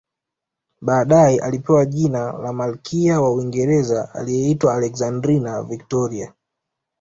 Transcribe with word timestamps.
Baadae 0.81 1.39
lilipewa 1.45 1.85
jina 1.85 2.31
la 2.33 2.53
malkia 2.53 3.21
wa 3.21 3.33
Uingereza 3.33 4.13
aliyeitwa 4.13 4.75
Alexandrina 4.75 5.63
Victoria 5.63 6.33